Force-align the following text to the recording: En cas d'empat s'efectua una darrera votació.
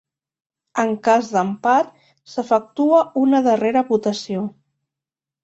En 0.83 0.93
cas 1.07 1.29
d'empat 1.35 1.91
s'efectua 2.33 3.03
una 3.25 3.43
darrera 3.51 3.85
votació. 3.93 4.49